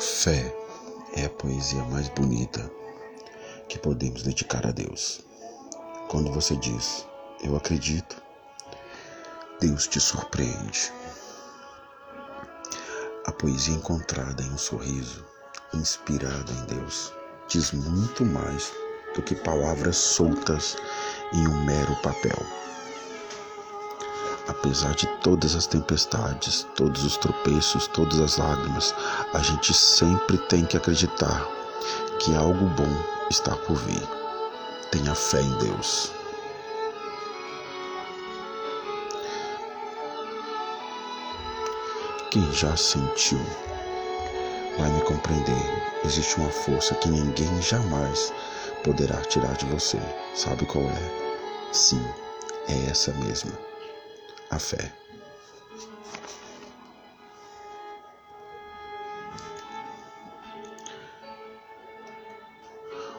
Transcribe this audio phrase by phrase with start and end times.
[0.00, 0.54] Fé
[1.16, 2.70] é a poesia mais bonita
[3.68, 5.20] que podemos dedicar a Deus.
[6.08, 7.04] Quando você diz,
[7.42, 8.22] eu acredito,
[9.60, 10.92] Deus te surpreende.
[13.26, 15.26] A poesia encontrada em um sorriso,
[15.74, 17.12] inspirada em Deus,
[17.48, 18.72] diz muito mais
[19.16, 20.76] do que palavras soltas
[21.32, 22.38] em um mero papel.
[24.48, 28.94] Apesar de todas as tempestades, todos os tropeços, todas as lágrimas,
[29.34, 31.46] a gente sempre tem que acreditar
[32.18, 34.02] que algo bom está por vir.
[34.90, 36.10] Tenha fé em Deus.
[42.30, 43.40] Quem já sentiu
[44.78, 46.00] vai me compreender.
[46.04, 48.32] Existe uma força que ninguém jamais
[48.82, 50.00] poderá tirar de você.
[50.34, 51.70] Sabe qual é?
[51.70, 52.02] Sim,
[52.66, 53.67] é essa mesma
[54.50, 54.92] a fé.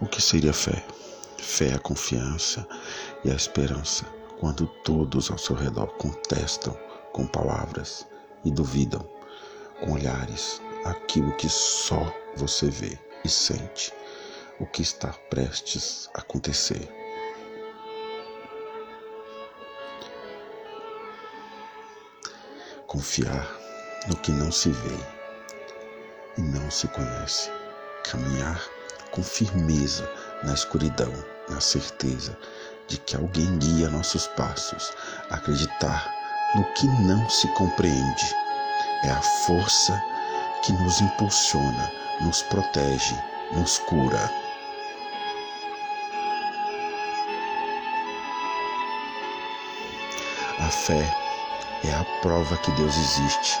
[0.00, 0.84] O que seria fé?
[1.38, 2.66] Fé é a confiança
[3.24, 4.06] e a esperança
[4.38, 6.74] quando todos ao seu redor contestam
[7.12, 8.06] com palavras
[8.42, 9.06] e duvidam
[9.80, 13.92] com olhares aquilo que só você vê e sente,
[14.58, 16.99] o que está prestes a acontecer.
[22.90, 23.48] Confiar
[24.08, 24.98] no que não se vê
[26.36, 27.48] e não se conhece.
[28.02, 28.60] Caminhar
[29.12, 30.10] com firmeza
[30.42, 31.12] na escuridão,
[31.48, 32.36] na certeza
[32.88, 34.92] de que alguém guia nossos passos.
[35.30, 36.12] Acreditar
[36.56, 38.34] no que não se compreende
[39.04, 40.02] é a força
[40.64, 43.14] que nos impulsiona, nos protege,
[43.52, 44.28] nos cura.
[50.58, 51.19] A fé
[51.84, 53.58] é a prova que Deus existe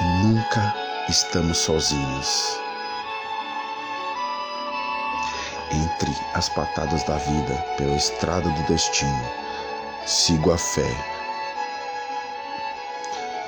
[0.00, 0.74] e nunca
[1.08, 2.58] estamos sozinhos.
[5.70, 9.30] Entre as patadas da vida, pela estrada do destino,
[10.06, 10.94] sigo a fé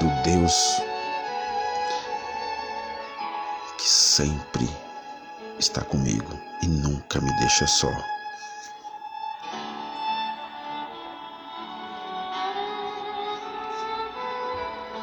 [0.00, 0.80] do Deus
[3.76, 4.68] que sempre
[5.58, 8.17] está comigo e nunca me deixa só.